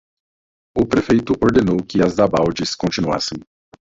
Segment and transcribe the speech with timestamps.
[0.75, 3.37] O prefeito ordenou que as albades continuassem.